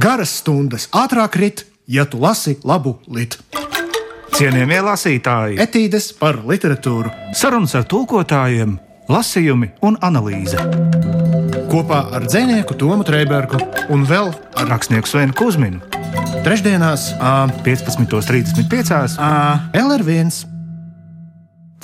Garas 0.00 0.38
stundas 0.40 0.88
ātrāk 0.94 1.38
rit, 1.38 1.64
ja 1.86 2.04
tu 2.04 2.20
lasi 2.22 2.56
labu 2.64 2.96
litu. 3.06 3.38
Cienījamie 4.34 4.80
lasītāji, 4.82 5.58
Etīdes 5.62 6.10
par 6.18 6.40
literatūru 6.42 7.12
sarunas 7.38 7.76
ar 7.78 7.86
tulkotājiem, 7.86 8.78
lasījumi 9.08 9.70
un 9.86 9.98
analīze. 10.02 10.58
kopā 11.70 12.04
ar 12.14 12.26
dzinieku 12.26 12.74
Tomu 12.74 13.04
Trēbergu 13.04 13.58
un 13.90 14.06
vēl 14.06 14.34
Ar 14.54 14.68
rakstnieku 14.68 15.08
Svenu 15.08 15.34
Kusminu 15.34 15.80
trešdienās 16.44 17.06
ā, 17.16 17.48
15.35. 17.64 19.16
ā, 19.16 19.30
LR1. 19.80 20.32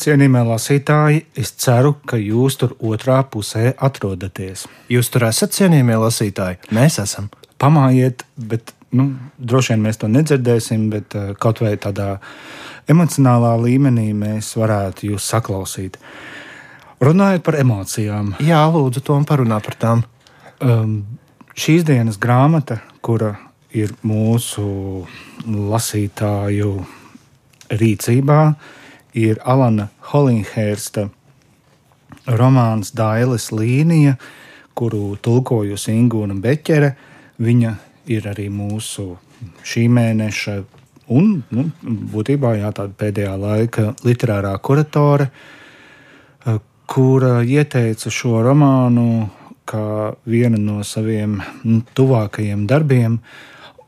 Cienījamie 0.00 0.42
lasītāji, 0.48 1.22
es 1.36 1.52
ceru, 1.60 1.94
ka 2.04 2.20
jūs 2.20 2.58
tur 2.60 2.74
otrā 2.84 3.22
pusē 3.24 3.72
atrodaties. 3.80 4.66
Jūs 4.92 5.08
tur 5.12 5.24
esat 5.30 5.56
cienījamie 5.56 5.96
lasītāji. 6.04 6.60
Mēs 6.76 7.00
esam. 7.00 7.30
Pamājiet, 7.60 8.24
bet 8.36 8.72
nu, 8.96 9.10
droši 9.38 9.74
vien 9.74 9.84
mēs 9.84 10.00
to 10.00 10.08
nedzirdēsim, 10.10 10.88
bet 10.92 11.14
uh, 11.18 11.32
kaut 11.38 11.60
vai 11.62 11.74
tādā 11.80 12.14
emocionālā 12.90 13.52
līmenī 13.60 14.10
mēs 14.16 14.54
varētu 14.58 15.12
jūs 15.12 15.28
saklausīt. 15.30 15.98
Runājot 17.00 17.44
par 17.46 17.56
emocijām, 17.60 18.34
Jā, 18.44 18.64
lūdzu, 18.72 19.00
Tom, 19.06 19.24
parunā 19.28 19.60
par 19.64 19.76
tām. 19.80 20.02
um, 20.60 20.98
šīs 21.56 21.84
dienas 21.88 22.18
grāmata, 22.20 22.80
kura 23.00 23.34
ir 23.72 23.94
mūsu 24.04 25.06
lasītāju 25.46 26.72
rīcībā, 27.70 28.40
ir 29.14 29.38
Alana 29.44 29.88
Holinghērsta 30.10 31.08
romāns 32.26 32.92
Dailes 32.94 33.48
līnija, 33.54 34.16
kuru 34.74 35.16
tulkojusi 35.22 35.94
Ingūna 35.94 36.36
Beķere. 36.42 36.94
Viņa 37.40 37.72
ir 38.12 38.26
arī 38.28 38.48
mūsu 38.52 39.14
šī 39.64 39.86
mēneša 39.88 40.56
un, 41.16 41.40
nu, 41.50 41.66
būtībā, 42.12 42.54
jā, 42.60 42.70
pēdējā 43.00 43.34
laika 43.40 43.94
literārā 44.04 44.52
kuratore, 44.62 45.30
eh, 46.46 46.58
kura 46.86 47.40
ieteica 47.42 48.12
šo 48.12 48.42
romānu 48.44 49.28
kā 49.70 50.14
vienu 50.26 50.58
no 50.58 50.82
saviem 50.84 51.40
nu, 51.64 51.80
tuvākajiem 51.94 52.66
darbiem, 52.66 53.18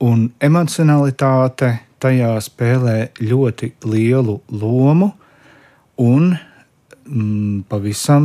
un 0.03 0.29
emocionalitāte 0.41 1.75
tajā 2.03 2.35
spēlē 2.43 2.97
ļoti 3.21 3.73
lielu 3.87 4.41
lomu 4.51 5.13
un 6.03 6.33
mm, 6.35 7.65
pavisam 7.71 8.25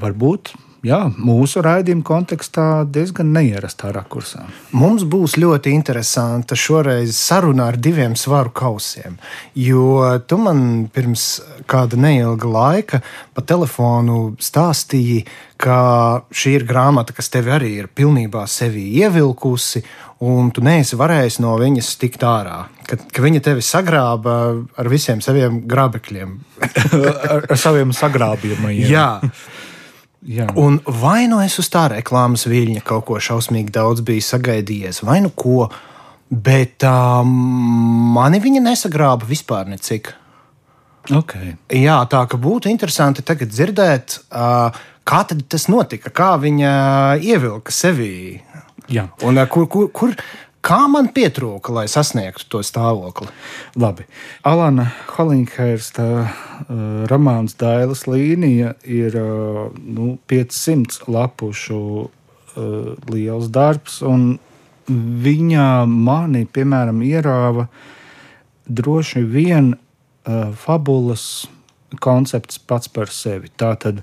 varbūt 0.00 0.54
jā, 0.86 0.98
mūsu 1.14 1.62
raidījuma 1.64 2.04
kontekstā 2.06 2.66
diezgan 2.90 3.32
neierastā 3.34 3.92
rakursā. 3.94 4.44
Mums 4.76 5.04
būs 5.08 5.36
ļoti 5.40 5.72
interesanta 5.74 6.58
šoreiz 6.58 7.16
saruna 7.18 7.70
ar 7.70 7.78
diviem 7.80 8.16
svaru 8.18 8.52
kausiem. 8.54 9.18
Jo 9.54 10.18
tu 10.26 10.38
man 10.42 10.88
pirms 10.92 11.26
kāda 11.70 11.98
neilga 12.00 12.50
laika 12.50 13.02
pa 13.34 13.44
telefonu 13.46 14.34
stāstīji, 14.42 15.22
ka 15.62 15.76
šī 16.34 16.56
ir 16.58 16.66
grāmata, 16.66 17.14
kas 17.14 17.30
tevi 17.30 17.52
arī 17.54 17.76
ir 17.82 17.90
pilnībā 17.94 18.42
sevi 18.50 18.88
ievilkusi, 18.98 19.84
un 20.26 20.50
tu 20.54 20.62
neesi 20.62 20.98
varējis 20.98 21.38
no 21.42 21.54
viņas 21.58 21.90
tikt 21.98 22.22
ārā. 22.26 22.64
Ka, 22.86 22.98
ka 22.98 23.22
viņa 23.22 23.42
tevi 23.46 23.62
sagrāba 23.66 24.36
ar 24.78 24.90
visiem 24.90 25.22
saviem 25.22 25.62
grābekļiem. 25.70 26.34
ar, 27.34 27.46
ar 27.46 27.58
saviem 27.58 27.94
sagrābījumiem. 27.94 28.82
Jā, 28.94 29.20
jā. 30.26 30.46
un 30.56 30.78
vai 31.00 31.26
nu 31.30 31.40
es 31.42 31.58
uz 31.60 31.68
tā 31.72 31.88
reklāmas 31.92 32.46
viļņa 32.50 32.84
kaut 32.86 33.06
ko 33.08 33.20
šausmīgi 33.22 33.74
daudz 33.74 34.04
biju 34.06 34.24
sagaidījies, 34.24 35.02
vai 35.06 35.20
nu 35.24 35.32
ko, 35.34 35.68
bet 36.30 36.86
um, 36.88 37.32
mani 38.16 38.40
viņa 38.42 38.64
nesagrāba 38.70 39.28
vispār 39.28 39.70
necik. 39.70 40.14
Okay. 41.10 41.56
Jā, 41.74 41.98
tā 42.06 42.22
ka 42.30 42.38
būtu 42.38 42.70
interesanti 42.70 43.24
tagad 43.26 43.50
dzirdēt, 43.50 44.20
uh, 44.30 44.70
kā 45.02 45.24
tas 45.26 45.66
notika, 45.66 46.12
kā 46.14 46.36
viņa 46.38 46.72
ievilka 47.18 47.74
sevī. 47.74 48.38
Jā. 48.92 49.08
Un 49.26 49.40
uh, 49.40 49.48
kur, 49.50 49.66
kur, 49.70 49.90
kur, 49.90 50.14
kā 50.62 50.78
man 50.90 51.10
pietrūka, 51.14 51.72
lai 51.74 51.86
sasniegtu 51.90 52.48
to 52.50 52.62
stāvokli? 52.66 53.28
Labi. 53.78 54.06
Alana 54.46 54.88
Holinghērsta 55.12 56.06
uh, 56.22 56.28
romāns 57.10 57.56
Dailas 57.60 58.06
līnija 58.10 58.74
ir 58.86 59.18
uh, 59.18 59.68
nu, 59.74 60.16
500 60.30 61.08
lapušu 61.12 61.82
uh, 62.02 62.12
liels 63.10 63.50
darbs, 63.52 64.00
un 64.06 64.36
viņa 64.88 65.84
mani, 65.86 66.44
piemēram, 66.46 67.02
ierāva 67.06 67.68
droši 68.66 69.22
vien 69.26 69.74
uh, 69.74 70.52
fabulas 70.58 71.46
koncepts 72.00 72.58
pats 72.58 72.88
par 72.88 73.10
sevi. 73.12 73.50
Tātad, 73.58 74.00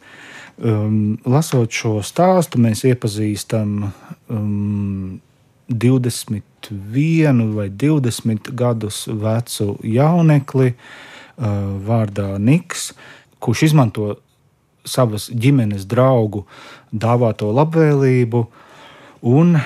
um, 0.57 1.17
lasot 1.25 1.73
šo 1.73 1.99
stāstu, 2.05 2.61
mēs 2.61 2.85
iepazīstam 2.87 3.89
um, 4.29 5.19
21 5.69 7.53
vai 7.55 7.69
20 7.69 8.51
gadus 8.57 9.07
vecu 9.07 9.77
jaunekli 9.83 10.73
uh, 10.73 11.45
vārdā 11.85 12.37
Niks, 12.41 12.91
kurš 13.39 13.69
izmanto 13.69 14.15
savas 14.87 15.29
ģimenes 15.29 15.85
draugu 15.89 16.45
dāvāto 16.91 17.51
labvēlību 17.53 18.45
un 19.29 19.57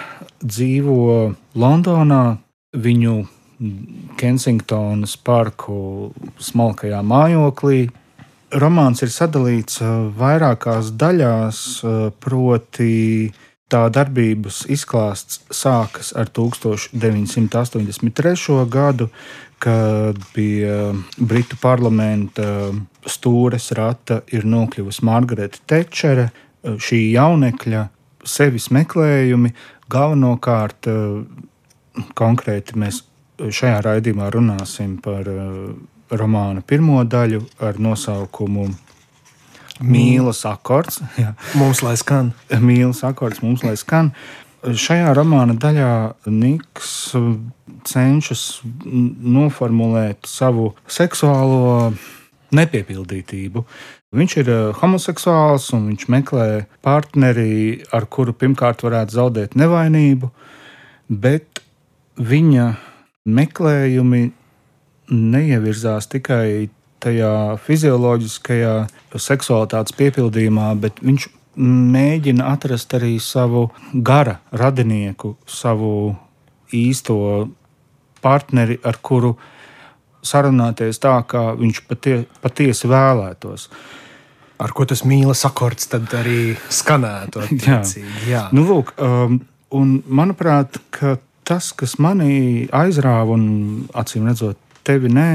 dzīvo 0.43 1.33
Londonā 1.55 2.23
viņu 2.73 3.17
Kensingtonas 4.19 5.15
parku 5.23 6.11
smalkajā 6.41 6.99
mājoklī. 7.05 7.85
Romāns 8.53 9.01
ir 9.05 9.09
sadalīts 9.13 9.79
uh, 9.81 10.09
vairākās 10.17 10.91
daļās, 10.99 11.59
uh, 11.85 12.09
proti, 12.21 13.31
tā 13.73 13.81
darbības 13.93 14.65
izklāsts 14.71 15.41
sākas 15.53 16.13
ar 16.17 16.27
1983. 16.29 18.65
gadu, 18.69 19.09
kad 19.63 20.17
pie 20.35 20.93
Britu 21.17 21.55
parlamenta 21.61 22.71
stūres 23.09 23.71
rata 23.77 24.21
ir 24.35 24.43
nokļuvusi 24.45 25.05
Margarita 25.07 25.57
Tečere, 25.67 26.29
šī 26.63 27.11
jaunekļa 27.15 27.87
sevis 28.23 28.69
meklējumi. 28.75 29.49
Galvenokārt, 29.91 30.87
konkrēti 32.17 32.77
mēs 32.79 33.03
šajā 33.37 33.81
raidījumā 33.85 34.29
runāsim 34.33 34.97
par 35.03 35.27
eh, 35.29 35.37
romāna 36.13 36.61
pirmo 36.65 37.03
daļu 37.03 37.41
ar 37.63 37.79
nosaukumu 37.81 38.69
Mīlas 39.81 40.43
akords. 40.49 41.01
Jā. 41.21 41.33
Mums 41.57 41.83
lai 41.85 41.95
skan. 41.99 42.33
Mīlas 42.61 43.03
akords 43.07 43.41
mums 43.45 43.65
lai 43.65 43.75
skan. 43.79 44.13
Šajā 44.63 45.11
romāna 45.17 45.57
daļā 45.59 45.93
Niks 46.31 46.91
cenšas 47.83 48.43
noformulēt 48.63 50.29
savu 50.29 50.71
seksuālo 50.87 51.91
nepiepildītību. 52.55 53.65
Viņš 54.13 54.35
ir 54.43 54.51
eh, 54.53 54.61
homoseksuāls 54.77 55.71
un 55.75 55.89
viņš 55.91 56.07
meklē 56.13 56.47
partneri, 56.85 57.81
ar 57.91 58.05
kuru 58.05 58.35
pirmkārt 58.37 58.85
varētu 58.85 59.17
zaudēt 59.17 59.57
nevainību, 59.59 60.29
bet 61.09 61.63
viņa 62.21 62.67
meklējumi 63.25 64.23
neievirzās 65.13 66.07
tikai 66.11 66.69
tajā 67.03 67.31
fizioloģiskajā 67.65 68.73
seksualitātes 69.21 69.95
piepildījumā, 69.99 70.71
bet 70.81 71.01
viņš 71.03 71.27
mēģina 71.59 72.47
atrast 72.53 72.93
arī 72.97 73.17
savu 73.21 73.67
gara 73.93 74.39
radinieku, 74.51 75.35
savu 75.45 76.15
īsto 76.73 77.17
partneri, 78.23 78.79
ar 78.83 78.97
kuru 79.03 79.35
sarunāties 80.23 81.01
tā, 81.03 81.17
kā 81.27 81.51
viņš 81.59 81.83
patie, 81.89 82.15
patiesi 82.41 82.89
vēlētos. 82.89 83.67
Ar 84.63 84.71
ko 84.71 84.85
tas 84.87 85.03
mīlas 85.03 85.43
akords 85.47 85.89
tad 85.91 86.13
arī 86.15 86.53
skanētu? 86.71 87.43
attiecīgi. 87.45 88.29
Jā. 88.31 88.47
Nu, 88.55 88.63
lūk, 88.69 88.93
um, 89.03 89.41
un 89.75 89.97
manuprāt, 90.07 90.79
ka 90.95 91.17
tas, 91.43 91.73
kas 91.75 91.97
manī 92.01 92.69
aizrāva, 92.71 93.35
un 93.35 93.89
acīm 93.99 94.29
redzot, 94.29 94.59
tevi 94.87 95.11
nē, 95.11 95.29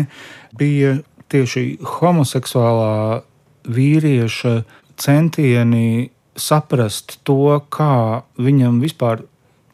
bija 0.59 0.97
tieši 1.33 1.65
homoseksuālā 1.99 3.23
vīrieša 3.69 4.55
centieni 4.99 6.11
saprast 6.39 7.19
to, 7.27 7.59
kā 7.73 8.23
viņam 8.39 8.81
vispār 8.83 9.25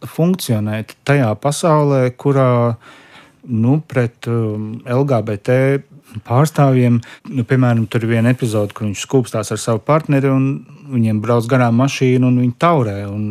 funkcionēt 0.04 0.96
tajā 1.08 1.32
pasaulē, 1.40 2.08
kurā 2.20 2.76
nu, 3.44 3.78
pret 3.88 4.28
um, 4.28 4.78
LGBT 4.84 5.82
pārstāvjiem, 6.24 7.00
nu, 7.34 7.44
piemēram, 7.48 7.86
tur 7.90 8.04
ir 8.04 8.14
viena 8.14 8.32
epizode, 8.34 8.74
kur 8.76 8.86
viņš 8.86 9.04
skūpstās 9.06 9.52
ar 9.54 9.60
savu 9.60 9.82
partneri 9.84 10.30
un 10.30 10.48
viņiem 10.92 11.20
brauc 11.24 11.48
garām 11.50 11.78
mašīna 11.80 12.28
un 12.28 12.40
viņi 12.44 12.56
taurē. 12.60 12.98
Un 13.10 13.24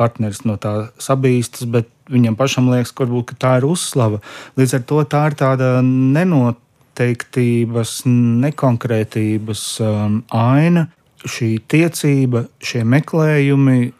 partneris 0.00 0.44
no 0.48 0.56
tā 0.60 0.90
sabīstas, 1.02 1.66
bet 1.68 1.90
viņam 2.10 2.36
pašam 2.38 2.70
liekas, 2.72 2.92
ka, 2.94 3.04
varbūt, 3.04 3.32
ka 3.32 3.40
tā 3.44 3.56
ir 3.60 3.66
uzslava. 3.68 4.20
Līdz 4.56 4.78
ar 4.78 4.86
to 4.88 5.02
tā 5.12 5.24
ir 5.28 5.36
tāda 5.40 5.72
nenoteiktības, 7.00 8.04
nekonkrētības 8.06 9.80
um, 9.80 10.22
aina. 10.30 10.88
Šī 11.20 11.60
tiecība, 11.68 12.46
šie 12.62 12.84
meklējumi, 12.84 13.92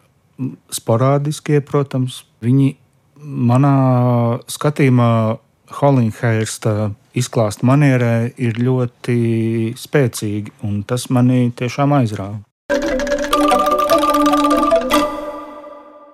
sporādiskie, 0.73 1.61
protams, 1.61 2.23
viņi 2.41 2.75
manā 3.21 4.39
skatījumā 4.49 5.37
Holinghērsta 5.71 6.91
izklāsta 7.15 7.65
manierē 7.65 8.33
ir 8.37 8.57
ļoti 8.57 9.73
spēcīgi, 9.77 10.51
un 10.65 10.81
tas 10.83 11.09
manī 11.09 11.51
tiešām 11.53 11.93
aizrāva. 11.93 12.41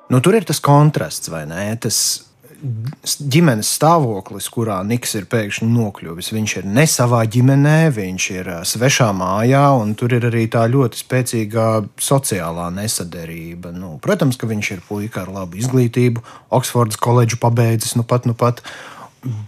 Nu, 0.08 0.20
tur 0.24 0.38
ir 0.38 0.46
tas 0.48 0.60
kontrasts, 0.64 1.32
vai 1.32 1.46
ne? 1.48 1.72
Tas 1.80 2.27
ģimenes 2.58 3.70
stāvoklis, 3.78 4.48
kurā 4.54 4.80
Niks 4.88 5.14
ir 5.20 5.28
pēkšņi 5.30 5.68
nokļuvis. 5.70 6.32
Viņš 6.34 6.56
ir 6.62 6.70
ne 6.78 6.86
savā 6.90 7.22
ģimenē, 7.30 7.78
viņš 7.96 8.28
ir 8.34 8.50
svešā 8.68 9.10
mājā, 9.18 9.64
un 9.78 9.94
tur 10.00 10.16
ir 10.18 10.28
arī 10.30 10.48
tā 10.52 10.66
ļoti 10.72 11.02
spēcīga 11.04 11.68
sociālā 12.02 12.70
nesaderība. 12.76 13.74
Nu, 13.76 13.96
protams, 14.04 14.40
ka 14.40 14.50
viņš 14.50 14.72
ir 14.78 14.84
puika 14.88 15.26
ar 15.26 15.34
labu 15.42 15.62
izglītību, 15.62 16.24
Oksfordas 16.58 17.00
koledžu 17.02 17.40
pabeidzis 17.42 17.98
nu 18.00 18.08
pat, 18.08 18.26
nu 18.30 18.34
pat, 18.38 18.64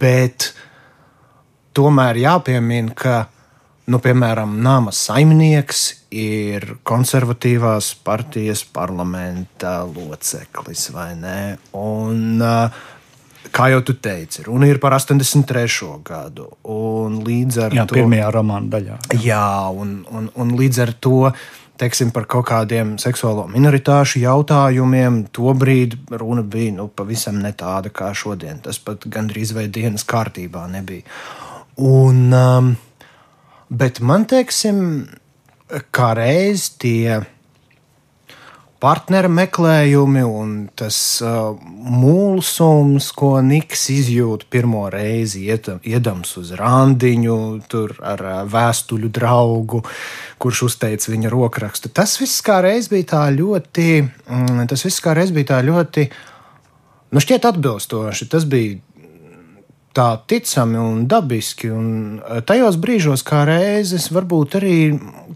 bet 0.00 0.52
tomēr 1.76 2.22
jāpiemina, 2.22 2.94
ka 2.94 3.18
Nu, 3.90 3.98
piemēram, 3.98 4.52
nama 4.62 4.92
saimnieks 4.94 5.80
ir 6.14 6.76
konservatīvās 6.86 7.88
partijas 8.06 8.60
parlamenta 8.62 9.80
loceklis, 9.82 10.84
vai 10.94 11.08
ne? 11.18 11.40
Un, 11.74 12.38
kā 13.54 13.70
jau 13.72 13.80
tu 13.86 13.96
teici, 13.96 14.44
runa 14.46 14.68
ir 14.68 14.80
par 14.82 14.94
83. 14.98 15.88
gadu. 16.06 16.50
Līdz 17.20 17.62
ar 17.66 17.78
jā, 17.78 17.86
to 17.88 17.98
pirmajā 17.98 18.28
romāna 18.34 18.72
daļā. 18.76 19.00
Jā, 19.14 19.22
jā 19.24 19.48
un, 19.72 20.00
un, 20.10 20.28
un 20.34 20.52
līdz 20.58 20.82
ar 20.84 20.94
to 21.00 21.32
teiksim, 21.80 22.10
par 22.12 22.26
kaut 22.28 22.44
kādiem 22.50 22.98
seksuālo 23.00 23.46
minoritāšu 23.48 24.20
jautājumiem, 24.20 25.22
tobrīd 25.32 25.96
runa 26.12 26.44
bija 26.44 26.74
nu, 26.76 26.90
pavisam 26.92 27.40
ne 27.40 27.54
tāda 27.56 27.88
kā 27.88 28.10
šodien. 28.12 28.60
Tas 28.60 28.76
pat 28.84 29.08
gandrīz 29.08 29.54
vai 29.56 29.64
dienas 29.72 30.04
kārtībā 30.04 30.66
nebija. 30.68 31.08
Un, 31.80 32.26
um, 32.36 32.74
Bet 33.70 34.00
man, 34.02 34.24
teiksim, 34.26 34.80
kā 35.94 36.08
reiz 36.18 36.72
tie 36.82 37.20
partneru 38.80 39.28
meklējumi 39.32 40.22
un 40.24 40.52
tas 40.78 40.96
uh, 41.24 41.52
mūlsums, 41.60 43.10
ko 43.16 43.34
Niks 43.44 43.86
izjūt 43.92 44.46
pirmo 44.52 44.86
reizi, 44.92 45.44
iedams 45.48 46.32
uz 46.40 46.54
randiņu, 46.58 47.36
tur 47.70 47.94
ar 48.00 48.24
uh, 48.24 48.38
vēstuļu 48.50 49.12
draugu, 49.12 49.82
kurš 50.40 50.64
uzteica 50.70 51.12
viņa 51.12 51.32
rokrakstu. 51.32 51.92
Tas 51.92 52.16
viss 52.20 52.40
kā 52.44 52.60
reiz 52.64 52.88
bija 52.92 53.10
tā 53.14 53.24
ļoti, 53.36 53.88
mm, 54.00 54.64
tas 54.70 54.86
viss 54.88 55.04
kā 55.04 55.14
reiz 55.18 55.34
bija 55.36 55.52
tā 55.54 55.60
ļoti, 55.66 56.08
nu, 57.12 57.22
šķiet 57.22 57.50
atbilstoši. 57.52 58.30
Tas 58.32 58.48
bija 58.48 58.80
tā 59.96 60.08
ticami 60.26 60.78
un 60.78 61.06
dabiski. 61.10 61.70
Un 61.74 62.18
e, 62.18 62.40
tajos 62.46 62.78
brīžos, 62.80 63.24
kā 63.26 63.42
reizes, 63.48 64.10
varbūt 64.14 64.58
arī 64.60 64.76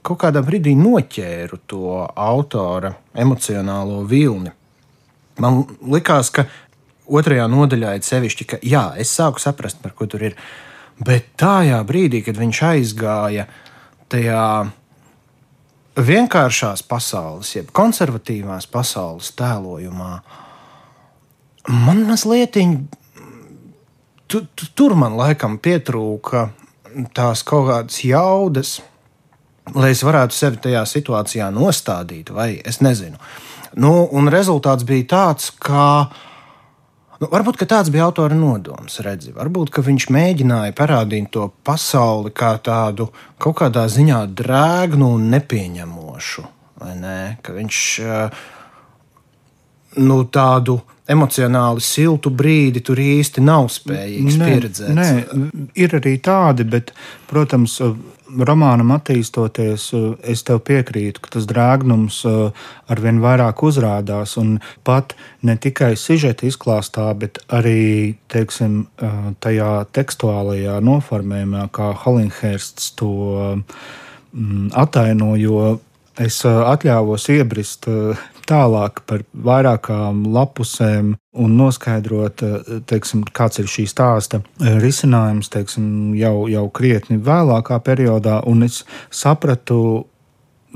kaut 0.04 0.20
kādā 0.24 0.44
brīdī 0.46 0.76
noķēru 0.78 1.60
to 1.70 1.96
autora 2.04 2.94
emocionālo 3.14 4.02
vilni. 4.10 4.52
Man 5.42 5.64
likās, 5.90 6.30
ka 6.30 6.46
otrajā 7.04 7.48
nodaļā 7.50 7.96
ir 7.98 8.06
sevišķi, 8.06 8.46
ka 8.52 8.60
jā, 8.62 8.86
es 9.00 9.12
sāku 9.12 9.42
saprast, 9.42 9.82
par 9.82 9.96
ko 9.98 10.06
tur 10.10 10.28
ir. 10.30 10.38
Bet 10.94 11.32
tajā 11.40 11.80
brīdī, 11.86 12.22
kad 12.22 12.38
viņš 12.38 12.62
aizgāja 12.68 13.48
tajā 14.12 14.46
vienkāršās 15.98 16.84
pasaules, 16.86 17.50
jeb 17.56 17.70
konservatīvās 17.74 18.68
pasaules 18.70 19.32
tēlojumā, 19.38 20.12
man 21.70 22.04
mazliet 22.06 22.58
tu, 24.34 24.42
tu, 24.54 24.66
tur 24.74 24.96
man 24.98 25.14
laikam 25.14 25.60
pietrūka 25.62 26.48
tās 27.14 27.44
kaut 27.46 27.68
kādas 27.68 28.00
jaudas, 28.02 28.76
lai 29.74 29.92
es 29.94 30.02
varētu 30.02 30.34
sevi 30.34 30.58
tajā 30.66 30.82
situācijā 30.90 31.50
nostādīt, 31.54 32.32
vai 32.34 32.56
es 32.66 32.80
nezinu. 32.82 33.20
Nu, 33.78 33.92
un 34.10 34.30
rezultāts 34.30 34.86
bija 34.86 35.06
tāds, 35.14 35.52
ka. 35.62 36.10
Nu, 37.22 37.28
varbūt 37.30 37.62
tāds 37.70 37.92
bija 37.94 38.08
autora 38.08 38.34
nodoms. 38.34 38.98
Redzi. 39.06 39.30
Varbūt 39.34 39.70
viņš 39.86 40.08
mēģināja 40.14 40.74
parādīt 40.78 41.30
to 41.34 41.46
pasauli 41.66 42.34
kā 42.34 42.56
tādu 42.58 43.08
kaut 43.38 43.60
kādā 43.62 43.86
ziņā 43.90 44.24
drēgnu 44.34 45.12
un 45.14 45.30
nepieņemošu. 45.34 46.46
Ne? 46.98 47.18
Ka 47.42 47.54
viņš 47.54 47.78
nu, 49.96 50.22
tādu 50.24 50.80
emocionāli 51.10 51.82
siltu 51.84 52.32
brīdi 52.32 52.80
tur 52.84 53.00
īsti 53.00 53.42
nav 53.44 53.68
spējīgs 53.72 54.38
nē, 54.40 54.48
pieredzēt. 54.48 54.92
Nē, 54.96 55.08
ir 55.76 55.96
arī 55.98 56.16
tādi, 56.24 56.64
bet, 56.64 56.94
protams, 57.28 57.76
romānam 58.34 58.94
attīstoties, 58.94 59.90
es 60.24 60.42
tev 60.48 60.62
piekrītu, 60.64 61.20
ka 61.22 61.34
tas 61.36 61.46
drēgnums 61.50 62.22
arvien 62.90 63.20
vairāk 63.22 63.62
uzrādās. 63.68 64.36
Un 64.40 64.56
pat 64.86 65.14
ne 65.44 65.58
tikai 65.60 65.92
sižeta 66.00 66.48
izklāstā, 66.48 67.10
bet 67.20 67.42
arī 67.52 68.16
teiksim, 68.32 68.86
tajā 69.44 69.72
tekstuālajā 69.94 70.80
noformējumā, 70.84 71.68
kā 71.74 71.92
Holinhērsts 72.04 72.94
to 72.98 73.12
mm, 74.32 74.70
ataino. 74.72 75.34
Es 76.14 76.44
atļāvos 76.46 77.24
iebrist 77.34 77.88
tālāk 78.48 79.02
par 79.08 79.24
vairākām 79.32 80.24
lapusēm 80.34 81.14
un 81.44 81.56
noskaidrot, 81.58 82.42
eh, 82.42 82.80
teiksim, 82.86 83.24
kāds 83.34 83.60
ir 83.62 83.68
šī 83.70 83.86
stāsta 83.90 84.40
eh, 84.42 84.78
risinājums 84.82 85.50
teiksim, 85.52 86.14
jau, 86.18 86.46
jau 86.50 86.68
krietni 86.70 87.18
vēlākā 87.18 87.80
periodā. 87.84 88.40
Un 88.46 88.62
es 88.66 88.82
sapratu, 89.10 90.06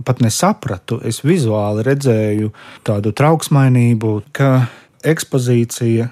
pat 0.05 0.21
nesapratu, 0.25 1.01
es 1.05 1.23
vizuāli 1.27 1.85
redzēju 1.87 2.53
tādu 2.87 3.13
trauksmainību, 3.13 4.13
ka 4.33 4.69
ekspozīcija 5.07 6.09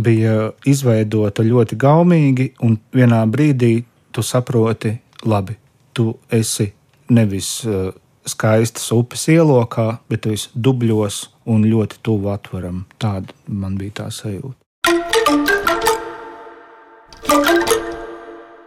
bija 0.00 0.50
izveidota 0.68 1.44
ļoti 1.44 1.76
gaumīgi, 1.80 2.52
un 2.64 2.78
vienā 2.94 3.24
brīdī 3.28 3.82
tu 4.12 4.22
saproti, 4.24 4.94
labi, 5.28 5.56
tu 5.92 6.14
esi 6.32 6.70
nevis 7.10 7.50
uh, 7.66 7.90
skaistas 8.28 8.90
upes 8.92 9.28
ielokā, 9.32 10.00
bet 10.08 10.24
tu 10.24 10.34
esi 10.34 10.50
dubļos 10.54 11.22
un 11.50 11.64
ļoti 11.68 12.00
tuvu 12.04 12.32
atveram. 12.32 12.84
Tāda 13.00 13.34
man 13.46 13.78
bija 13.80 14.02
tā 14.02 14.10
sajūta. 14.14 14.56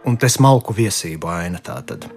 Un 0.04 0.18
tas 0.20 0.36
malku 0.42 0.74
viesību 0.76 1.30
aina 1.32 1.62
tā 1.64 1.78
tad. 1.86 2.10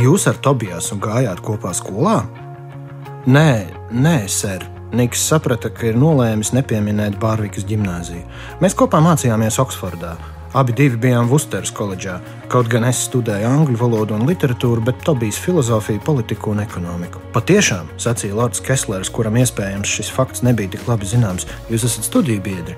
Jūs 0.00 0.26
ar 0.30 0.38
Tobijāsu 0.42 0.96
gājāt 1.00 1.40
kopā 1.44 1.72
skolā? 1.76 2.18
Nē, 3.28 3.68
nē, 3.92 4.16
ser. 4.32 4.79
Niks 4.90 5.22
saprata, 5.22 5.70
ka 5.70 5.86
ir 5.86 5.98
nolēmis 5.98 6.50
nepieminēt 6.56 7.14
Bārvikas 7.22 7.62
gimnāziju. 7.68 8.24
Mēs 8.58 8.74
kopā 8.74 8.98
mācījāmies 9.04 9.60
Oksfordā. 9.62 10.16
Abi 10.50 10.74
bijām 10.98 11.28
Vusteras 11.30 11.70
koledžā. 11.70 12.16
Kaut 12.50 12.66
gan 12.66 12.82
es 12.88 13.04
studēju 13.06 13.46
angļu 13.46 13.78
valodu 13.78 14.16
un 14.18 14.26
literatūru, 14.26 14.82
bet 14.82 14.98
Tobijs 15.06 15.38
filozofiju, 15.38 16.02
politiku 16.02 16.50
un 16.50 16.64
ekonomiku. 16.66 17.22
Patiešām, 17.32 17.86
sacīja 18.02 18.34
Lords 18.34 18.60
Keslers, 18.66 19.14
kuram 19.14 19.38
iespējams 19.38 19.98
šis 19.98 20.10
fakts 20.10 20.42
nebija 20.42 20.74
tik 20.74 20.88
labi 20.90 21.06
zināms, 21.06 21.46
jūs 21.70 21.86
esat 21.86 22.10
studiju 22.10 22.42
biedri. 22.42 22.74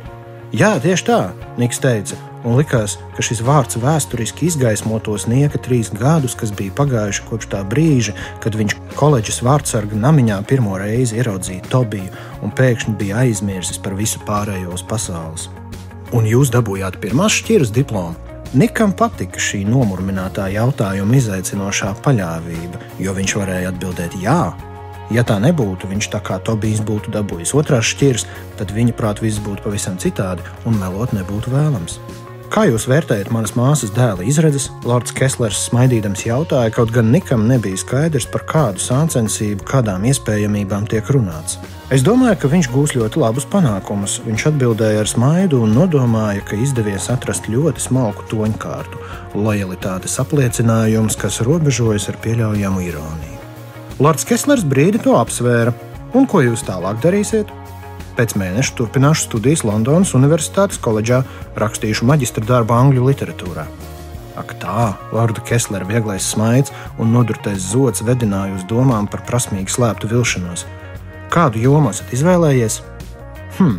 Jā, 0.53 0.75
tieši 0.85 1.05
tā, 1.09 1.21
Niks 1.57 1.79
teica, 1.81 2.17
un 2.45 2.59
likās, 2.59 2.99
ka 3.17 3.23
šis 3.25 3.43
vārds 3.45 3.79
vēsturiski 3.81 4.47
izgaismotos 4.51 5.25
nieka 5.29 5.57
trīs 5.61 5.89
gadus, 5.93 6.35
kas 6.37 6.53
bija 6.57 6.73
pagājuši 6.77 7.25
kopš 7.29 7.49
tā 7.53 7.61
brīža, 7.69 8.13
kad 8.45 8.57
viņš 8.61 8.75
koledžas 8.97 9.41
vārdsarga 9.45 9.97
namiņā 10.01 10.39
pirmo 10.49 10.77
reizi 10.81 11.17
ieraudzīja 11.21 11.69
Tobiju 11.73 12.09
un 12.45 12.53
pēkšņi 12.57 12.97
bija 13.01 13.23
aizmirsis 13.27 13.81
par 13.81 13.97
visu 13.97 14.21
pārējo 14.29 14.73
uz 14.77 14.85
pasaules. 14.89 15.49
Un 16.13 16.29
jūs 16.29 16.53
dabūjāt 16.53 17.01
pirmās 17.01 17.37
šķiras 17.41 17.73
diplomu. 17.73 18.17
Nikam 18.53 18.93
patika 18.93 19.41
šī 19.41 19.63
nomurminātā 19.65 20.51
jautājuma 20.53 21.17
izaicinošā 21.17 21.95
paļāvība, 22.05 22.81
jo 23.01 23.17
viņš 23.17 23.37
varēja 23.41 23.73
atbildēt 23.73 24.21
jā, 24.21 24.41
Ja 25.13 25.25
tā 25.29 25.37
nebūtu, 25.43 25.91
viņš 25.91 26.09
tā 26.15 26.23
kā 26.25 26.39
Tobijs 26.41 26.81
būtu 26.89 27.13
dabūjis 27.13 27.53
otrās 27.59 27.91
šķiras, 27.93 28.25
tad 28.57 28.73
viņa 28.73 28.97
prāt 28.97 29.21
viss 29.21 29.43
būtu 29.45 29.67
pavisam 29.67 29.99
citādi 30.01 30.45
un 30.65 30.79
melot 30.81 31.13
nebūtu 31.13 31.53
vēlams. 31.53 31.99
Kā 32.53 32.67
jūs 32.69 32.85
vērtējat 32.85 33.31
manas 33.33 33.55
māsas 33.57 33.95
dēla 33.97 34.27
izredzes? 34.29 34.67
Lords 34.85 35.15
Keslers 35.17 35.57
smaidīdams 35.71 36.27
jautāja, 36.27 36.73
kaut 36.73 36.93
gan 36.93 37.09
Nikam 37.09 37.47
nebija 37.49 37.81
skaidrs, 37.81 38.27
par 38.29 38.45
kādu 38.49 38.81
sāncensību, 38.85 39.65
kādām 39.69 40.05
iespējamībām 40.11 40.85
tiek 40.93 41.09
runāts. 41.17 41.57
Es 41.93 42.05
domāju, 42.05 42.37
ka 42.43 42.53
viņš 42.53 42.71
gūs 42.73 42.93
ļoti 42.97 43.21
labus 43.25 43.49
panākumus. 43.53 44.19
Viņš 44.29 44.49
atbildēja 44.53 45.01
ar 45.01 45.09
smaidu 45.09 45.61
un 45.65 45.73
nodomāja, 45.77 46.45
ka 46.45 46.61
izdevies 46.61 47.09
atrast 47.13 47.49
ļoti 47.53 47.89
smalku 47.89 48.29
toņkārtu, 48.33 49.01
lojalitātes 49.33 50.21
apliecinājums, 50.21 51.21
kas 51.21 51.41
robežojas 51.49 52.13
ar 52.13 52.21
pieļaujamu 52.21 52.85
ironiju. 52.89 53.42
Lords 54.01 54.25
Keslers 54.29 54.65
brīdi 54.65 55.01
to 55.03 55.17
apsvēra. 55.19 55.75
Un 56.17 56.29
ko 56.29 56.41
jūs 56.45 56.65
tālāk 56.65 57.01
darīsiet? 57.05 57.51
Pēc 58.17 58.35
mēneša 58.37 58.75
turpināšu 58.77 59.27
studijas 59.29 59.63
Londonas 59.65 60.13
Universitātes 60.17 60.81
koledžā, 60.81 61.23
rakstīšu 61.61 62.09
maģistra 62.09 62.45
darbu 62.49 62.77
angļu 62.77 63.07
literatūrā. 63.09 63.65
Ak, 64.37 64.55
tā, 64.61 64.93
Lorda 65.13 65.45
Keslera 65.45 65.89
vieglais 65.89 66.25
smaids 66.25 66.73
un 67.01 67.13
nodurtais 67.13 67.61
zods 67.73 68.05
vedināja 68.05 68.57
uz 68.57 68.69
domām 68.69 69.09
par 69.09 69.25
prasmīgi 69.29 69.73
slēptu 69.73 70.13
vilšanos. 70.13 70.65
Kādu 71.33 71.61
jomu 71.65 71.93
esat 71.93 72.13
izvēlējies? 72.17 72.81
Hm, 73.59 73.77